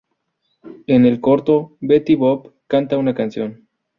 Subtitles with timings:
[0.87, 3.67] En el corto, Betty Boop canta una canción.